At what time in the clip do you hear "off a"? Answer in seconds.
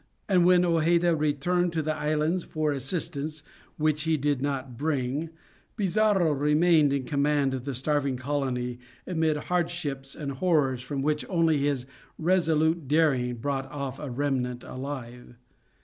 13.71-14.09